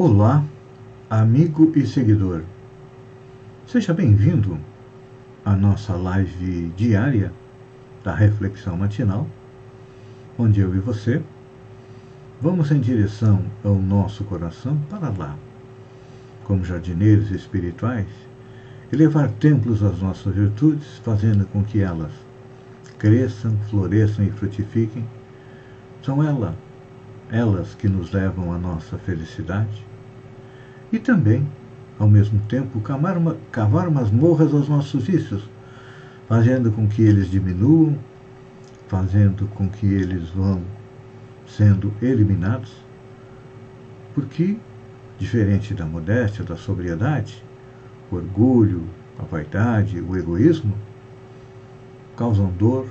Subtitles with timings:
[0.00, 0.44] Olá,
[1.10, 2.44] amigo e seguidor.
[3.66, 4.56] Seja bem-vindo
[5.44, 7.32] à nossa live diária
[8.04, 9.26] da Reflexão Matinal,
[10.38, 11.20] onde eu e você
[12.40, 15.36] vamos em direção ao nosso coração para lá,
[16.44, 18.06] como jardineiros espirituais,
[18.92, 22.12] elevar templos às nossas virtudes, fazendo com que elas
[23.00, 25.04] cresçam, floresçam e frutifiquem.
[26.04, 26.54] São elas,
[27.32, 29.87] elas que nos levam à nossa felicidade
[30.92, 31.46] e também,
[31.98, 35.48] ao mesmo tempo, cavar, uma, cavar masmorras aos nossos vícios,
[36.28, 37.98] fazendo com que eles diminuam,
[38.86, 40.62] fazendo com que eles vão
[41.46, 42.74] sendo eliminados,
[44.14, 44.56] porque,
[45.18, 47.42] diferente da modéstia, da sobriedade,
[48.10, 48.84] o orgulho,
[49.18, 50.74] a vaidade, o egoísmo,
[52.16, 52.86] causam dor,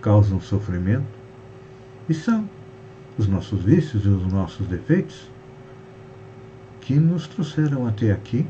[0.00, 1.06] causam sofrimento,
[2.08, 2.48] e são
[3.16, 5.30] os nossos vícios e os nossos defeitos
[6.84, 8.46] que nos trouxeram até aqui,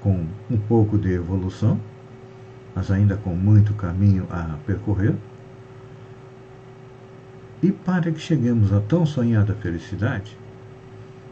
[0.00, 1.78] com um pouco de evolução,
[2.74, 5.14] mas ainda com muito caminho a percorrer.
[7.62, 10.38] E para que cheguemos à tão sonhada felicidade,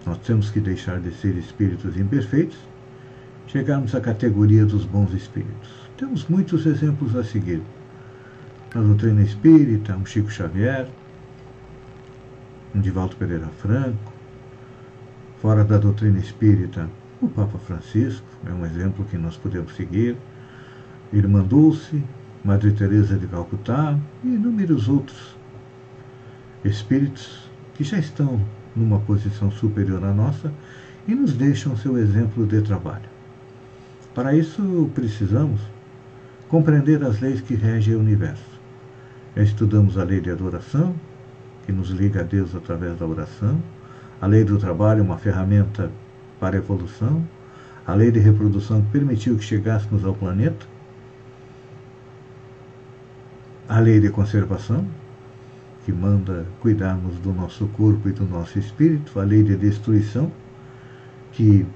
[0.04, 2.58] nós temos que deixar de ser espíritos imperfeitos,
[3.46, 5.70] chegarmos à categoria dos bons espíritos.
[5.96, 7.62] Temos muitos exemplos a seguir.
[8.74, 10.88] Na doutrina espírita, um Chico Xavier,
[12.74, 14.15] um Divaldo Pereira Franco,
[15.40, 16.88] Fora da doutrina espírita,
[17.20, 20.16] o Papa Francisco é um exemplo que nós podemos seguir,
[21.12, 22.02] Irmã Dulce,
[22.42, 25.36] Madre Teresa de Calcutá e inúmeros outros
[26.64, 28.40] espíritos que já estão
[28.74, 30.50] numa posição superior à nossa
[31.06, 33.08] e nos deixam seu exemplo de trabalho.
[34.14, 35.60] Para isso, precisamos
[36.48, 38.60] compreender as leis que regem o universo.
[39.36, 40.94] Estudamos a lei de adoração,
[41.66, 43.60] que nos liga a Deus através da oração,
[44.20, 45.90] a lei do trabalho, uma ferramenta
[46.40, 47.26] para a evolução,
[47.86, 50.66] a lei de reprodução permitiu que chegássemos ao planeta,
[53.68, 54.86] a lei de conservação,
[55.84, 60.32] que manda cuidarmos do nosso corpo e do nosso espírito, a lei de destruição,
[61.32, 61.66] que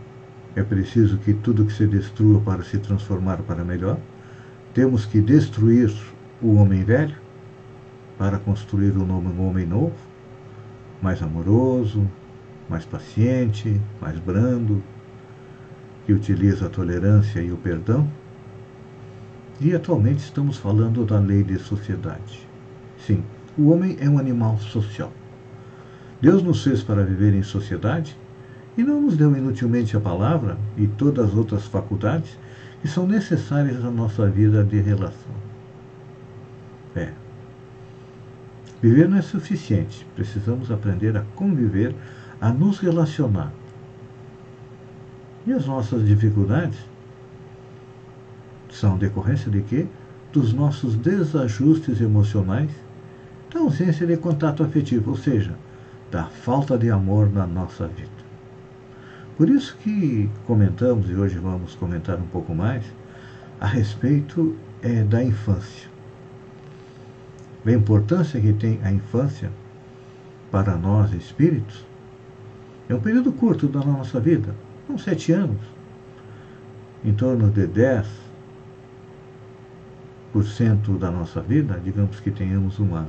[0.56, 3.98] é preciso que tudo que se destrua para se transformar para melhor.
[4.74, 5.92] Temos que destruir
[6.42, 7.14] o homem velho
[8.18, 9.94] para construir um homem novo,
[11.00, 12.06] mais amoroso,
[12.70, 14.80] mais paciente, mais brando,
[16.06, 18.08] que utiliza a tolerância e o perdão.
[19.60, 22.48] E atualmente estamos falando da lei de sociedade.
[22.96, 23.24] Sim,
[23.58, 25.12] o homem é um animal social.
[26.22, 28.16] Deus nos fez para viver em sociedade
[28.78, 32.38] e não nos deu inutilmente a palavra e todas as outras faculdades
[32.80, 35.34] que são necessárias à nossa vida de relação.
[36.94, 37.12] É.
[38.80, 41.94] Viver não é suficiente, precisamos aprender a conviver
[42.40, 43.52] a nos relacionar.
[45.46, 46.78] E as nossas dificuldades
[48.70, 49.86] são decorrência de quê?
[50.32, 52.70] Dos nossos desajustes emocionais,
[53.52, 55.54] da ausência de contato afetivo, ou seja,
[56.10, 58.08] da falta de amor na nossa vida.
[59.36, 62.84] Por isso que comentamos, e hoje vamos comentar um pouco mais,
[63.60, 65.88] a respeito é, da infância.
[67.66, 69.50] A importância que tem a infância
[70.50, 71.89] para nós espíritos
[72.90, 74.52] é um período curto da nossa vida,
[74.88, 75.60] uns sete anos,
[77.04, 78.08] em torno de 10%
[80.98, 83.06] da nossa vida, digamos que tenhamos uma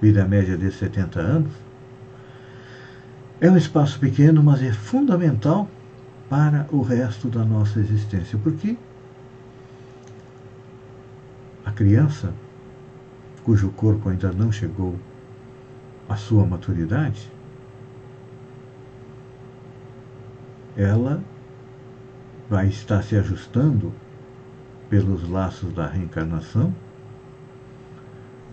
[0.00, 1.52] vida média de 70 anos.
[3.42, 5.68] É um espaço pequeno, mas é fundamental
[6.30, 8.74] para o resto da nossa existência, porque
[11.66, 12.32] a criança,
[13.44, 14.98] cujo corpo ainda não chegou
[16.08, 17.33] à sua maturidade,
[20.76, 21.22] ela
[22.48, 23.92] vai estar se ajustando
[24.90, 26.74] pelos laços da reencarnação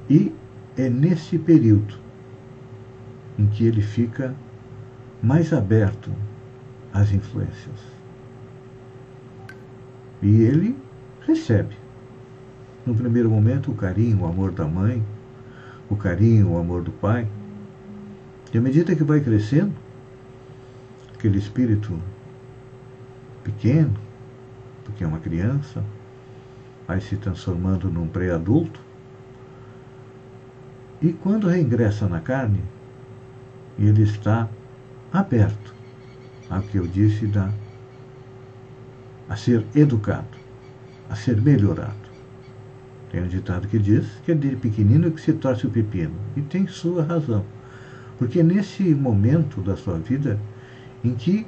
[0.10, 0.34] e
[0.78, 1.96] é nesse período
[3.38, 4.36] em que ele fica
[5.22, 6.12] mais aberto
[6.94, 7.80] às influências.
[10.22, 10.78] E ele
[11.26, 11.76] recebe,
[12.86, 15.04] no primeiro momento, o carinho, o amor da mãe,
[15.90, 17.28] o carinho, o amor do pai.
[18.54, 19.74] E à medida que vai crescendo,
[21.22, 22.02] aquele espírito
[23.44, 23.94] pequeno,
[24.84, 25.84] porque é uma criança,
[26.88, 28.82] vai se transformando num pré-adulto,
[31.00, 32.64] e quando reingressa na carne,
[33.78, 34.50] ele está
[35.14, 35.76] aberto
[36.50, 37.52] ao que eu disse da
[39.30, 40.38] a ser educado,
[41.08, 42.10] a ser melhorado.
[43.12, 46.16] Tem um ditado que diz que é de pequenino que se torce o pepino.
[46.36, 47.46] E tem sua razão.
[48.18, 50.38] Porque nesse momento da sua vida
[51.04, 51.46] em que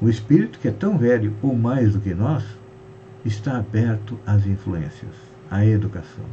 [0.00, 2.44] o espírito, que é tão velho ou mais do que nós,
[3.24, 5.14] está aberto às influências,
[5.50, 6.24] à educação.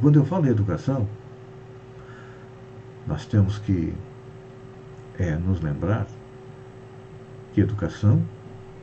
[0.00, 1.06] Quando eu falo em educação,
[3.06, 3.92] nós temos que
[5.18, 6.06] é, nos lembrar
[7.52, 8.22] que educação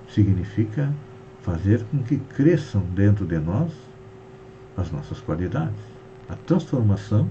[0.10, 0.94] significa
[1.42, 3.72] fazer com que cresçam dentro de nós
[4.76, 5.80] as nossas qualidades,
[6.30, 7.28] a transformação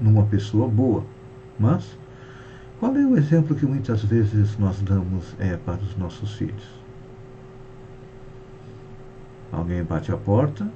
[0.00, 1.04] numa pessoa boa.
[1.58, 1.96] Mas
[2.80, 6.66] qual é o exemplo que muitas vezes nós damos é, para os nossos filhos?
[9.52, 10.66] Alguém bate a porta,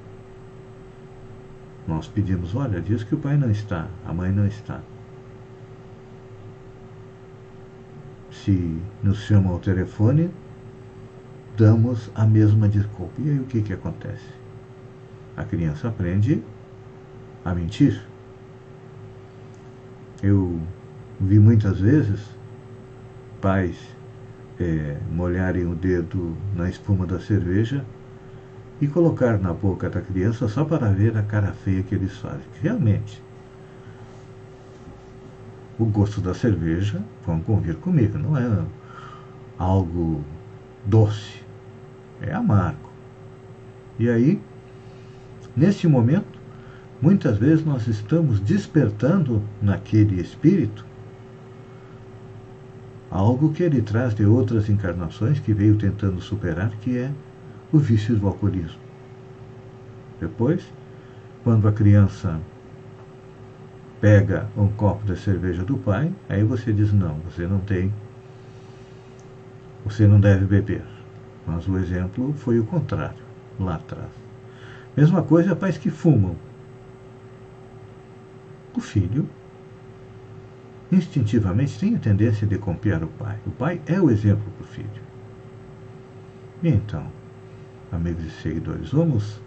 [1.87, 4.81] nós pedimos, olha, diz que o pai não está, a mãe não está.
[8.29, 10.29] Se nos chamam ao telefone,
[11.57, 13.19] damos a mesma desculpa.
[13.19, 14.29] E aí o que, que acontece?
[15.35, 16.43] A criança aprende
[17.43, 18.05] a mentir.
[20.21, 20.61] Eu
[21.19, 22.19] vi muitas vezes
[23.41, 23.77] pais
[24.59, 27.83] é, molharem o dedo na espuma da cerveja
[28.81, 32.45] e colocar na boca da criança só para ver a cara feia que eles fazem.
[32.61, 33.21] Realmente,
[35.79, 38.65] o gosto da cerveja, vão convir comigo, não é
[39.57, 40.23] algo
[40.85, 41.41] doce,
[42.21, 42.89] é amargo.
[43.97, 44.41] E aí,
[45.55, 46.39] nesse momento,
[47.01, 50.85] muitas vezes nós estamos despertando naquele espírito
[53.15, 57.11] algo que ele traz de outras encarnações que veio tentando superar, que é
[57.71, 58.79] o vício do alcoolismo.
[60.19, 60.61] Depois,
[61.43, 62.39] quando a criança
[64.01, 67.93] pega um copo de cerveja do pai, aí você diz: não, você não tem,
[69.85, 70.83] você não deve beber.
[71.47, 73.23] Mas o exemplo foi o contrário,
[73.57, 74.09] lá atrás.
[74.97, 76.35] Mesma coisa pais que fumam.
[78.75, 79.29] O filho
[80.91, 83.39] instintivamente tem a tendência de copiar o pai.
[83.45, 85.05] O pai é o exemplo para o filho.
[86.63, 87.05] E então,
[87.91, 89.39] amigos e seguidores, vamos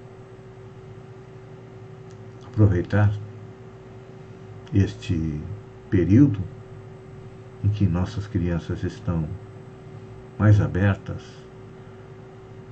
[2.44, 3.12] aproveitar
[4.74, 5.40] este
[5.88, 6.40] período
[7.64, 9.28] em que nossas crianças estão
[10.38, 11.22] mais abertas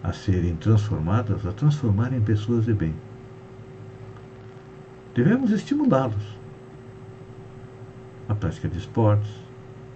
[0.02, 2.94] a serem transformadas, a transformarem pessoas de bem.
[5.14, 6.35] Devemos estimulá-los
[8.28, 9.30] à prática de esportes,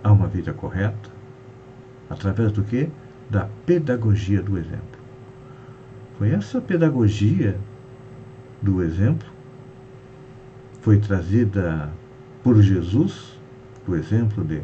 [0.03, 1.11] a uma vida correta,
[2.09, 2.88] através do que?
[3.29, 5.00] Da pedagogia do exemplo.
[6.19, 7.56] Foi essa pedagogia
[8.62, 9.29] do exemplo
[10.81, 11.91] foi trazida
[12.43, 13.38] por Jesus,
[13.87, 14.62] o exemplo de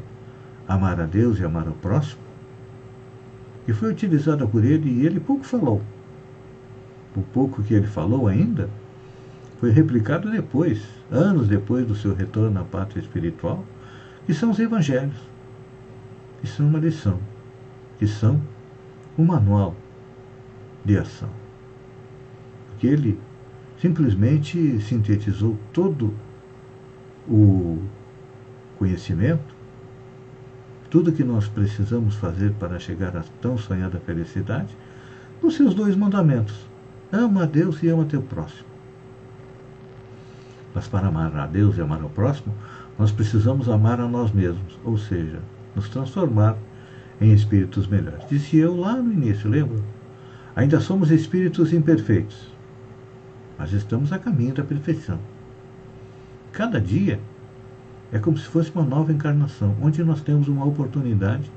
[0.66, 2.22] amar a Deus e amar o próximo,
[3.68, 5.82] e foi utilizada por ele e ele pouco falou.
[7.14, 8.70] O pouco que ele falou ainda
[9.58, 13.64] foi replicado depois, anos depois do seu retorno à pátria espiritual,
[14.26, 15.16] que são os evangelhos,
[16.40, 17.18] que são uma lição,
[17.98, 18.40] que são
[19.18, 19.74] um manual
[20.84, 21.30] de ação.
[22.70, 23.18] Porque ele
[23.80, 26.12] simplesmente sintetizou todo
[27.28, 27.82] o
[28.78, 29.54] conhecimento,
[30.90, 34.76] tudo que nós precisamos fazer para chegar à tão sonhada felicidade,
[35.42, 36.68] nos seus dois mandamentos:
[37.10, 38.75] ama a Deus e ama teu próximo.
[40.76, 42.54] Mas para amar a Deus e amar ao próximo,
[42.97, 45.40] nós precisamos amar a nós mesmos, ou seja,
[45.75, 46.56] nos transformar
[47.21, 48.28] em espíritos melhores.
[48.28, 49.83] Disse eu lá no início, lembra?
[50.54, 52.54] Ainda somos espíritos imperfeitos
[53.59, 55.18] mas estamos a caminho da perfeição.
[56.52, 57.18] Cada dia
[58.12, 61.50] é como se fosse uma nova encarnação, onde nós temos uma oportunidade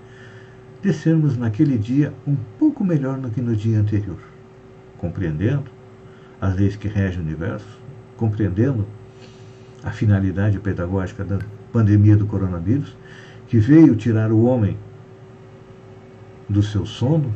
[0.82, 4.20] de sermos naquele dia um pouco melhor do que no dia anterior,
[4.98, 5.66] compreendendo
[6.40, 7.80] as leis que regem o universo,
[8.16, 8.88] compreendendo
[9.84, 11.40] a finalidade pedagógica da
[11.72, 12.96] pandemia do coronavírus,
[13.48, 14.78] que veio tirar o homem
[16.48, 17.34] do seu sono,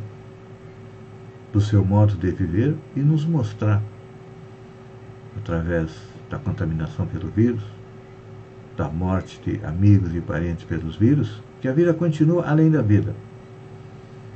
[1.51, 3.81] do seu modo de viver e nos mostrar
[5.37, 5.91] através
[6.29, 7.63] da contaminação pelo vírus,
[8.75, 13.15] da morte de amigos e parentes pelos vírus, que a vida continua além da vida.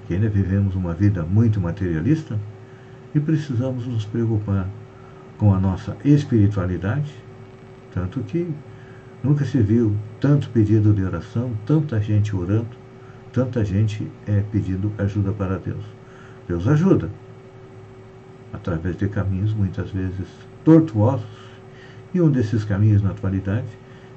[0.06, 2.40] Que ainda vivemos uma vida muito materialista
[3.14, 4.70] e precisamos nos preocupar
[5.38, 7.12] com a nossa espiritualidade,
[7.94, 8.52] tanto que
[9.24, 12.70] nunca se viu tanto pedido de oração, tanta gente orando,
[13.34, 15.84] tanta gente é, pedindo ajuda para Deus.
[16.48, 17.10] Deus ajuda,
[18.54, 20.28] através de caminhos muitas vezes
[20.64, 21.48] tortuosos,
[22.14, 23.68] e um desses caminhos na atualidade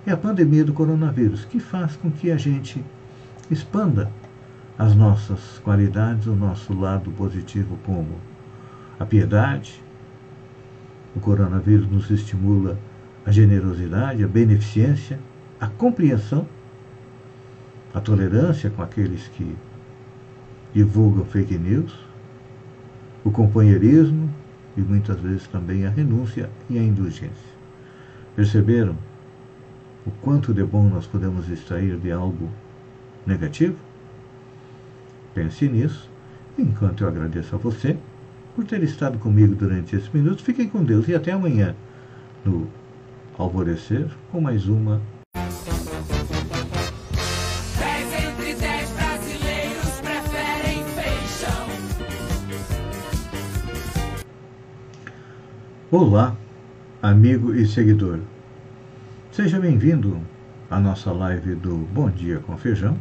[0.07, 2.83] é a pandemia do coronavírus, que faz com que a gente
[3.51, 4.11] expanda
[4.79, 8.15] as nossas qualidades, o nosso lado positivo, como
[8.99, 9.83] a piedade.
[11.15, 12.79] O coronavírus nos estimula
[13.25, 15.19] a generosidade, a beneficência,
[15.61, 16.47] a compreensão,
[17.93, 19.57] a tolerância com aqueles que
[20.73, 21.93] divulgam fake news,
[23.25, 24.31] o companheirismo
[24.77, 27.51] e muitas vezes também a renúncia e a indulgência.
[28.35, 28.97] Perceberam
[30.07, 32.49] o quanto de bom nós podemos extrair de algo
[33.27, 33.77] negativo?
[35.35, 36.09] Pense nisso.
[36.59, 37.97] Enquanto eu agradeço a você
[38.55, 41.75] por ter estado comigo durante esses minutos, fiquem com Deus e até amanhã
[42.45, 42.69] no
[43.41, 45.01] Alvorecer com mais uma
[55.91, 56.37] Olá,
[57.01, 58.19] amigo e seguidor.
[59.33, 60.21] Seja bem-vindo
[60.71, 62.95] à nossa live do Bom Dia com Feijão.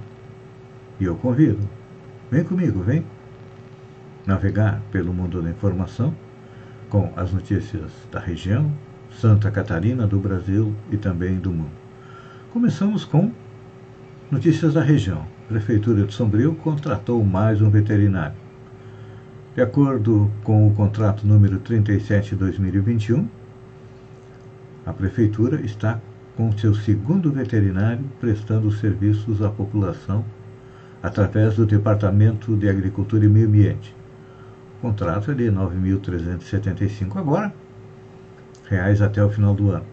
[1.01, 1.67] E eu convido,
[2.31, 3.05] vem comigo, vem
[4.25, 6.15] navegar pelo mundo da informação
[6.89, 8.73] com as notícias da região,
[9.19, 11.71] Santa Catarina, do Brasil e também do mundo.
[12.53, 13.31] Começamos com
[14.31, 15.25] notícias da região.
[15.45, 18.37] A Prefeitura de Sombrio contratou mais um veterinário.
[19.53, 23.27] De acordo com o contrato número 37 de 2021,
[24.85, 25.99] a Prefeitura está
[26.37, 30.23] com seu segundo veterinário prestando serviços à população
[31.03, 33.93] através do Departamento de Agricultura e Meio Ambiente.
[34.77, 37.53] O contrato é de R$ 9.375 agora,
[38.69, 39.85] reais até o final do ano.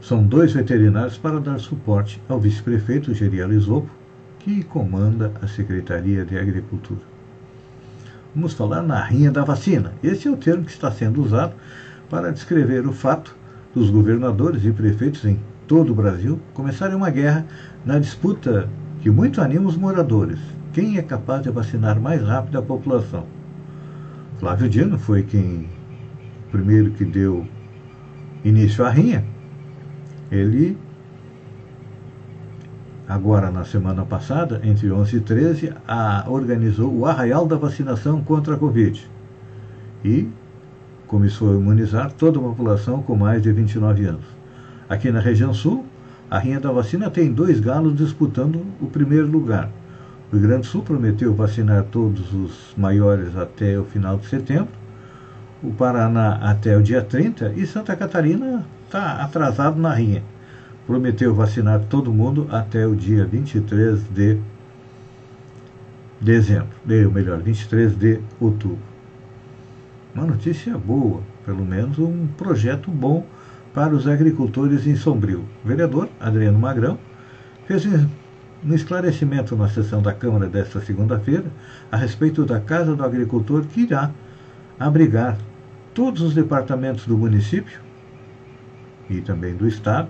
[0.00, 3.90] São dois veterinários para dar suporte ao vice-prefeito Geriel Isopo,
[4.38, 7.00] que comanda a Secretaria de Agricultura.
[8.34, 9.92] Vamos falar na rinha da vacina.
[10.02, 11.54] Esse é o termo que está sendo usado
[12.08, 13.34] para descrever o fato
[13.74, 17.44] dos governadores e prefeitos em todo o Brasil começarem uma guerra
[17.84, 18.68] na disputa
[19.00, 20.38] que muito anima os moradores.
[20.72, 23.26] Quem é capaz de vacinar mais rápido a população?
[24.38, 25.68] Flávio Dino foi quem
[26.56, 27.46] primeiro que deu
[28.42, 29.22] início à rinha.
[30.30, 30.76] Ele
[33.06, 38.54] agora na semana passada, entre 11 e 13, a, organizou o Arraial da Vacinação contra
[38.54, 39.06] a Covid
[40.04, 40.28] e
[41.06, 44.24] começou a imunizar toda a população com mais de 29 anos.
[44.88, 45.84] Aqui na região sul,
[46.30, 49.70] a Rinha da Vacina tem dois galos disputando o primeiro lugar.
[50.32, 54.75] O Rio Grande do Sul prometeu vacinar todos os maiores até o final de setembro,
[55.62, 60.22] o Paraná até o dia 30 e Santa Catarina está atrasado na Rinha
[60.86, 64.38] prometeu vacinar todo mundo até o dia 23 de
[66.20, 66.68] dezembro,
[67.04, 68.78] ou melhor, 23 de outubro.
[70.14, 73.26] Uma notícia boa, pelo menos um projeto bom
[73.74, 75.44] para os agricultores em Sombrio.
[75.62, 76.98] O vereador Adriano Magrão
[77.66, 81.44] fez um esclarecimento na sessão da Câmara desta segunda-feira
[81.92, 84.10] a respeito da Casa do Agricultor que irá
[84.78, 85.38] abrigar
[85.94, 87.80] todos os departamentos do município
[89.08, 90.08] e também do Estado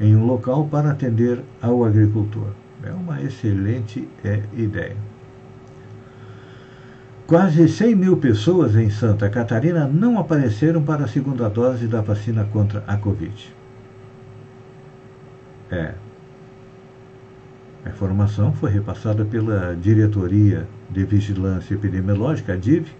[0.00, 2.50] em um local para atender ao agricultor.
[2.82, 4.96] É uma excelente é, ideia.
[7.26, 12.44] Quase 100 mil pessoas em Santa Catarina não apareceram para a segunda dose da vacina
[12.44, 13.52] contra a Covid.
[15.70, 15.94] É.
[17.84, 22.92] A informação foi repassada pela Diretoria de Vigilância Epidemiológica, a DIV,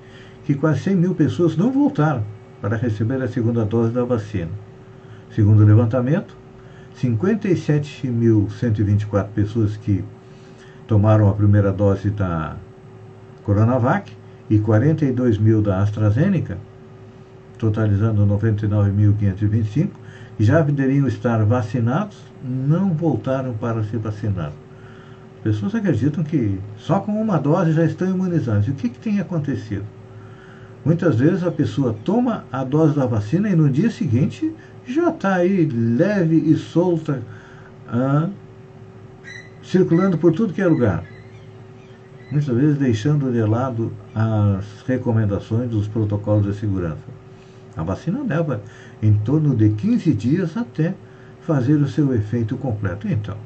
[0.47, 2.23] que quase 100 mil pessoas não voltaram
[2.63, 4.53] para receber a segunda dose da vacina.
[5.35, 6.37] Segundo o levantamento,
[6.97, 10.05] 57.124 pessoas que
[10.87, 12.55] tomaram a primeira dose da
[13.43, 14.13] Coronavac
[14.49, 16.59] e 42 mil da AstraZeneca,
[17.59, 19.89] totalizando 99.525,
[20.37, 24.53] que já deveriam estar vacinados, não voltaram para se vacinar.
[25.39, 28.69] As pessoas acreditam que só com uma dose já estão imunizadas.
[28.69, 29.85] E o que, que tem acontecido?
[30.87, 34.55] Muitas vezes a pessoa toma a dose da vacina e no dia seguinte
[34.87, 37.25] já está aí leve e solta,
[37.89, 38.29] ah,
[39.65, 41.03] circulando por tudo que é lugar.
[42.31, 47.03] Muitas vezes deixando de lado as recomendações dos protocolos de segurança.
[47.77, 48.63] A vacina leva
[49.03, 50.95] em torno de 15 dias até
[51.41, 53.09] fazer o seu efeito completo.
[53.09, 53.37] Então,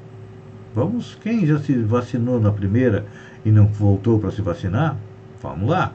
[0.74, 3.06] vamos, quem já se vacinou na primeira
[3.46, 4.98] e não voltou para se vacinar,
[5.40, 5.94] vamos lá.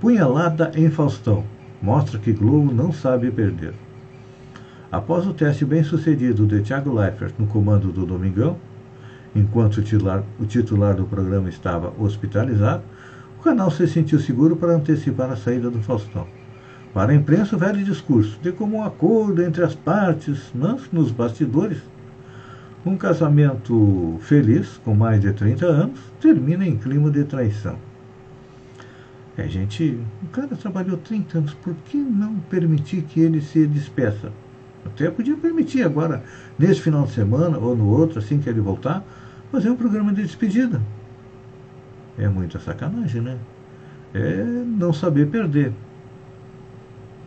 [0.00, 1.42] Punhalada em Faustão
[1.82, 3.74] mostra que Globo não sabe perder.
[4.92, 8.56] Após o teste bem sucedido de Thiago Leifert no comando do Domingão,
[9.34, 12.84] enquanto o titular, o titular do programa estava hospitalizado,
[13.40, 16.28] o canal se sentiu seguro para antecipar a saída do Faustão.
[16.94, 21.10] Para a imprensa, o velho discurso de como um acordo entre as partes, mas nos
[21.10, 21.78] bastidores.
[22.86, 27.87] Um casamento feliz, com mais de 30 anos, termina em clima de traição.
[29.38, 34.32] É, gente, o cara trabalhou 30 anos, por que não permitir que ele se despeça?
[34.84, 36.24] Até podia permitir agora,
[36.58, 39.04] nesse final de semana ou no outro, assim que ele voltar,
[39.52, 40.82] fazer um programa de despedida.
[42.18, 43.38] é muita sacanagem, né?
[44.12, 45.72] É não saber perder.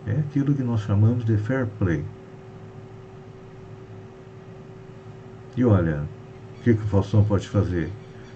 [0.05, 2.03] É aquilo que nós chamamos de fair play.
[5.55, 6.09] E olha,
[6.59, 7.89] o que, que o Faustão pode fazer?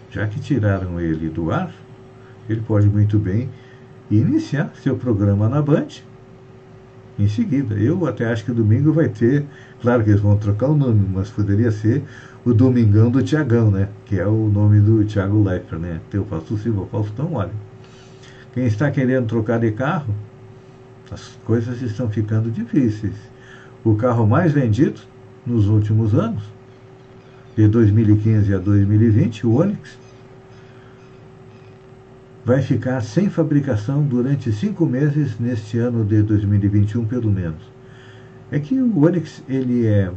[0.10, 1.74] Já que tiraram ele do ar,
[2.48, 3.50] ele pode muito bem
[4.10, 5.88] iniciar seu programa na Band
[7.18, 7.76] em seguida.
[7.76, 9.46] Eu até acho que domingo vai ter,
[9.82, 12.04] claro que eles vão trocar o nome, mas poderia ser
[12.44, 13.90] o Domingão do Tiagão, né?
[14.06, 16.00] Que é o nome do Tiago Leifert, né?
[16.12, 17.52] Tem o Fausto Silva, Faustão, olha.
[18.54, 20.14] Quem está querendo trocar de carro,
[21.12, 23.16] as coisas estão ficando difíceis.
[23.84, 25.02] O carro mais vendido
[25.46, 26.44] nos últimos anos,
[27.56, 29.98] de 2015 a 2020, o Onix,
[32.46, 37.74] vai ficar sem fabricação durante cinco meses neste ano de 2021, pelo menos.
[38.52, 40.12] É que o Onix ele é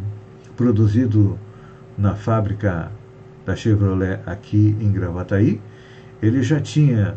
[0.55, 1.39] produzido
[1.97, 2.93] na fábrica
[3.47, 5.59] da Chevrolet aqui em Gravataí.
[6.21, 7.17] Ele já tinha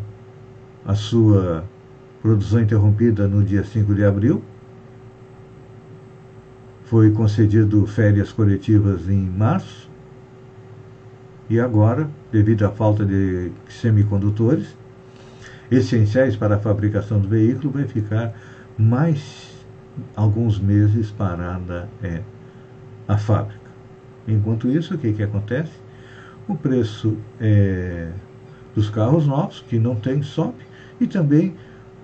[0.86, 1.64] a sua
[2.22, 4.42] produção interrompida no dia 5 de abril.
[6.84, 9.90] Foi concedido férias coletivas em março.
[11.50, 14.74] E agora, devido à falta de semicondutores,
[15.72, 18.34] essenciais para a fabricação do veículo, vai ficar
[18.76, 19.52] mais
[20.14, 22.20] alguns meses parada é,
[23.08, 23.60] a fábrica.
[24.26, 25.72] Enquanto isso, o que, que acontece?
[26.48, 28.08] O preço é,
[28.74, 30.64] dos carros novos, que não tem, sobe,
[31.00, 31.54] e também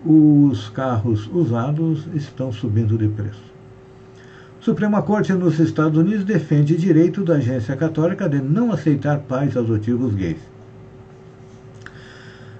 [0.04, 3.48] os carros usados estão subindo de preço.
[4.60, 10.14] Suprema Corte nos Estados Unidos defende direito da agência católica de não aceitar pais adotivos
[10.14, 10.40] gays.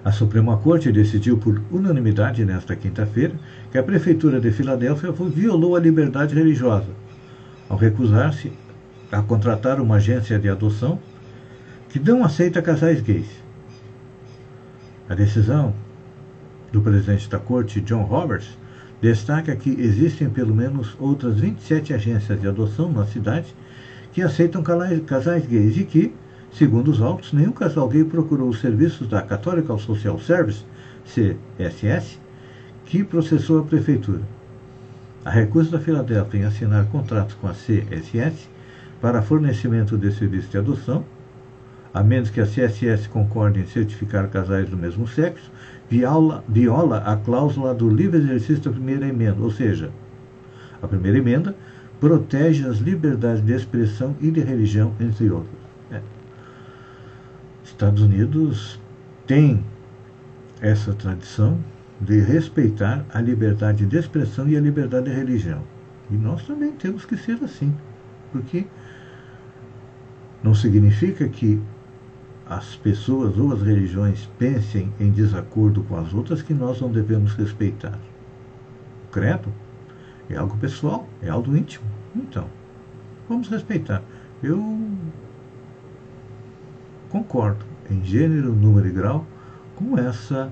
[0.05, 3.35] A Suprema Corte decidiu por unanimidade nesta quinta-feira
[3.71, 6.89] que a Prefeitura de Filadélfia violou a liberdade religiosa
[7.69, 8.53] ao recusar-se
[9.11, 10.99] a contratar uma agência de adoção
[11.89, 13.29] que não aceita casais gays.
[15.09, 15.75] A decisão
[16.71, 18.57] do presidente da corte, John Roberts,
[19.01, 23.55] destaca que existem pelo menos outras 27 agências de adoção na cidade
[24.13, 26.13] que aceitam casais gays e que,
[26.53, 30.65] Segundo os autos, nenhum casal gay procurou os serviços da Catholic Social Service,
[31.05, 32.19] CSS,
[32.85, 34.23] que processou a prefeitura.
[35.25, 38.49] A recusa da Filadélfia em assinar contratos com a CSS
[39.01, 41.05] para fornecimento de serviço de adoção,
[41.93, 45.51] a menos que a CSS concorde em certificar casais do mesmo sexo,
[45.89, 49.91] viola, viola a cláusula do livre exercício da primeira emenda, ou seja,
[50.83, 51.55] a primeira emenda
[52.01, 55.58] protege as liberdades de expressão e de religião, entre outros.
[57.79, 58.81] Estados Unidos
[59.25, 59.65] tem
[60.61, 61.61] essa tradição
[62.01, 65.63] de respeitar a liberdade de expressão e a liberdade de religião.
[66.11, 67.73] E nós também temos que ser assim,
[68.33, 68.67] porque
[70.43, 71.63] não significa que
[72.47, 77.35] as pessoas ou as religiões pensem em desacordo com as outras que nós não devemos
[77.35, 77.97] respeitar.
[79.05, 79.55] O credo
[80.29, 81.87] é algo pessoal, é algo íntimo.
[82.17, 82.49] Então,
[83.29, 84.03] vamos respeitar.
[84.43, 84.59] Eu
[87.09, 89.27] concordo em gênero, número e grau
[89.75, 90.51] com essa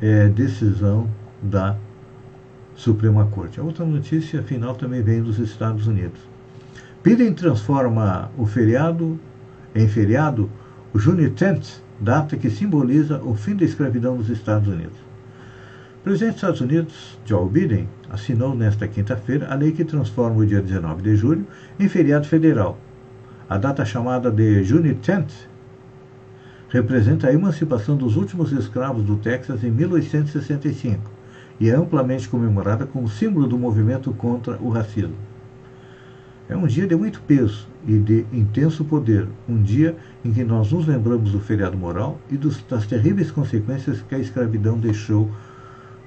[0.00, 1.08] é, decisão
[1.42, 1.76] da
[2.74, 3.60] Suprema Corte.
[3.60, 6.20] A outra notícia final também vem dos Estados Unidos.
[7.02, 9.18] Biden transforma o feriado
[9.74, 10.50] em feriado
[10.92, 14.98] o Juneteenth, data que simboliza o fim da escravidão nos Estados Unidos.
[16.00, 20.46] O presidente dos Estados Unidos, Joe Biden, assinou nesta quinta-feira a lei que transforma o
[20.46, 21.46] dia 19 de julho
[21.78, 22.78] em feriado federal.
[23.48, 25.48] A data chamada de Juneteenth
[26.68, 31.10] representa a emancipação dos últimos escravos do Texas em 1865
[31.58, 35.14] e é amplamente comemorada como símbolo do movimento contra o racismo.
[36.48, 40.70] É um dia de muito peso e de intenso poder, um dia em que nós
[40.70, 45.28] nos lembramos do feriado moral e dos, das terríveis consequências que a escravidão deixou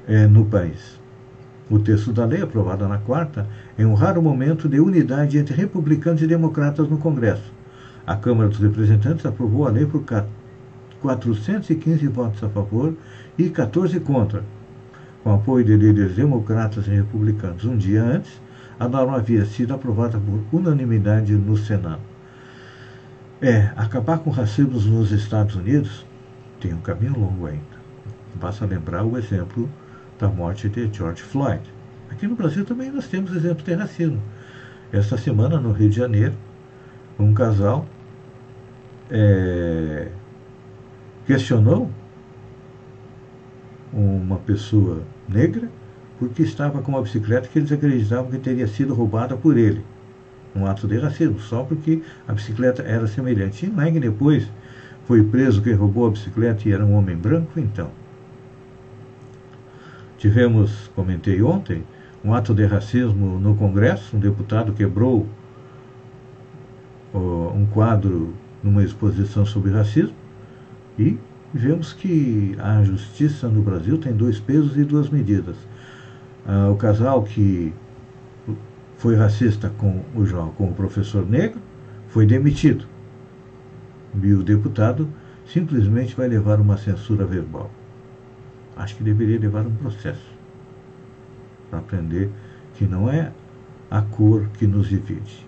[0.08, 0.98] é, no país.
[1.70, 3.46] O texto da lei, aprovada na quarta,
[3.78, 7.54] é um raro momento de unidade entre republicanos e democratas no Congresso.
[8.08, 10.04] A Câmara dos Representantes aprovou a lei por
[11.02, 12.96] 415 votos a favor
[13.38, 14.44] e 14 contra,
[15.24, 17.66] com apoio de líderes democratas e republicanos.
[17.66, 18.42] Um dia antes,
[18.80, 22.02] a norma havia sido aprovada por unanimidade no Senado.
[23.42, 26.06] É, acabar com racismo nos Estados Unidos
[26.60, 27.80] tem um caminho longo ainda.
[28.36, 29.70] Basta lembrar o exemplo
[30.20, 31.62] da morte de George Floyd.
[32.12, 34.22] Aqui no Brasil também nós temos exemplos de racismo.
[34.92, 36.34] Esta semana, no Rio de Janeiro,
[37.18, 37.86] um casal
[39.10, 40.10] é,
[41.30, 41.92] questionou
[43.94, 45.70] uma pessoa negra
[46.18, 49.86] porque estava com uma bicicleta que eles acreditavam que teria sido roubada por ele.
[50.56, 53.68] Um ato de racismo, só porque a bicicleta era semelhante.
[53.68, 54.50] E Lang depois
[55.06, 57.92] Foi preso quem roubou a bicicleta e era um homem branco, então.
[60.18, 61.84] Tivemos, comentei ontem,
[62.26, 65.28] um ato de racismo no Congresso, um deputado quebrou
[67.14, 70.29] um quadro numa exposição sobre racismo
[71.00, 71.18] e
[71.54, 75.56] vemos que a justiça no Brasil tem dois pesos e duas medidas.
[76.46, 77.74] Ah, o casal que
[78.98, 81.62] foi racista com o João, com o professor negro,
[82.10, 82.86] foi demitido.
[84.22, 85.08] E o deputado
[85.46, 87.72] simplesmente vai levar uma censura verbal.
[88.76, 90.34] Acho que deveria levar um processo
[91.70, 92.30] para aprender
[92.76, 93.32] que não é
[93.90, 95.48] a cor que nos divide.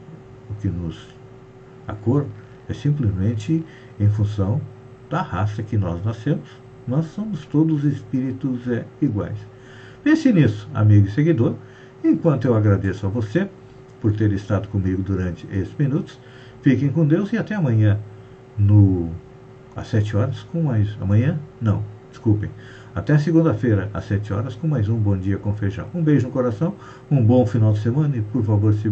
[0.50, 1.10] O que nos
[1.88, 2.26] a cor
[2.70, 3.66] é simplesmente
[4.00, 4.62] em função
[5.12, 6.50] da raça que nós nascemos.
[6.88, 9.38] Nós somos todos espíritos é, iguais.
[10.04, 11.56] Pense nisso, amigo e seguidor,
[12.04, 13.48] enquanto eu agradeço a você
[14.00, 16.18] por ter estado comigo durante esses minutos.
[16.64, 18.00] Fiquem com Deus e até amanhã,
[18.58, 19.12] no
[19.76, 20.98] às 7 horas, com mais.
[21.00, 21.38] Amanhã?
[21.62, 22.50] Não, desculpem.
[22.96, 25.88] Até segunda-feira, às 7 horas, com mais um Bom Dia com Feijão.
[25.94, 26.74] Um beijo no coração,
[27.10, 28.90] um bom final de semana e, por favor, se